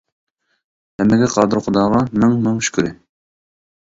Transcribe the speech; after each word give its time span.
ھەممىگە 1.01 1.27
قادىر 1.35 1.63
خۇداغا 1.67 2.03
مىڭ، 2.25 2.35
مىڭ 2.47 2.61
شۈكرى! 2.69 2.95